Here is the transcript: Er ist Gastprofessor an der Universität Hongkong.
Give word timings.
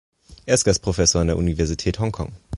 Er 0.47 0.55
ist 0.55 0.63
Gastprofessor 0.63 1.21
an 1.21 1.27
der 1.27 1.37
Universität 1.37 1.99
Hongkong. 1.99 2.33